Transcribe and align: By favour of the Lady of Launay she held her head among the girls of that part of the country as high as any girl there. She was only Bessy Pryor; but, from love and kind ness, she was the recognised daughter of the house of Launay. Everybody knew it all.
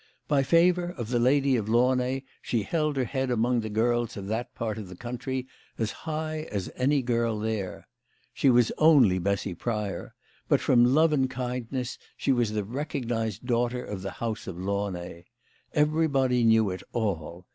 By 0.27 0.41
favour 0.41 0.89
of 0.89 1.09
the 1.09 1.19
Lady 1.19 1.55
of 1.57 1.69
Launay 1.69 2.23
she 2.41 2.63
held 2.63 2.97
her 2.97 3.03
head 3.03 3.29
among 3.29 3.59
the 3.59 3.69
girls 3.69 4.17
of 4.17 4.25
that 4.29 4.55
part 4.55 4.79
of 4.79 4.87
the 4.89 4.95
country 4.95 5.47
as 5.77 5.91
high 5.91 6.47
as 6.51 6.71
any 6.75 7.03
girl 7.03 7.37
there. 7.37 7.87
She 8.33 8.49
was 8.49 8.71
only 8.79 9.19
Bessy 9.19 9.53
Pryor; 9.53 10.15
but, 10.47 10.59
from 10.59 10.95
love 10.95 11.13
and 11.13 11.29
kind 11.29 11.67
ness, 11.71 11.99
she 12.17 12.31
was 12.31 12.53
the 12.53 12.63
recognised 12.63 13.45
daughter 13.45 13.85
of 13.85 14.01
the 14.01 14.13
house 14.17 14.47
of 14.47 14.57
Launay. 14.57 15.25
Everybody 15.71 16.43
knew 16.45 16.71
it 16.71 16.81
all. 16.93 17.45